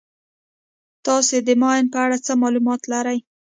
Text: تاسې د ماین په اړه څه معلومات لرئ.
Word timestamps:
تاسې 1.05 1.37
د 1.47 1.49
ماین 1.61 1.83
په 1.93 1.97
اړه 2.05 2.17
څه 2.25 2.31
معلومات 2.41 2.81
لرئ. 2.91 3.17